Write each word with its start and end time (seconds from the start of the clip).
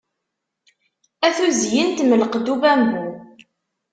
A 1.25 1.27
tuzyint 1.37 1.97
mm 2.03 2.13
lqedd 2.21 2.47
ubambu 2.53 3.01